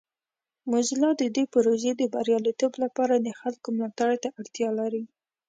موزیلا 0.69 1.09
د 1.21 1.23
دې 1.35 1.43
پروژې 1.53 1.91
د 1.95 2.03
بریالیتوب 2.13 2.73
لپاره 2.83 3.13
د 3.17 3.27
خلکو 3.39 3.67
ملاتړ 3.77 4.09
ته 4.23 4.27
اړتیا 4.39 4.69
لري. 4.79 5.03